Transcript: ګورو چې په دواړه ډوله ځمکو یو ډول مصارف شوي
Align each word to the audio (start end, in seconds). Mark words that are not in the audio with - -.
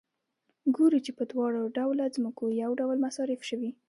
ګورو 0.75 0.99
چې 1.05 1.11
په 1.17 1.23
دواړه 1.31 1.59
ډوله 1.77 2.05
ځمکو 2.15 2.45
یو 2.61 2.71
ډول 2.79 2.97
مصارف 3.05 3.41
شوي 3.49 3.71